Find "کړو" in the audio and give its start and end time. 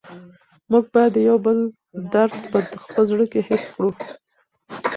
3.73-3.89